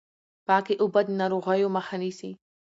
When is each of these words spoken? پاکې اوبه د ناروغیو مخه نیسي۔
پاکې 0.47 0.73
اوبه 0.81 1.01
د 1.05 1.09
ناروغیو 1.19 1.73
مخه 1.75 1.95
نیسي۔ 2.01 2.31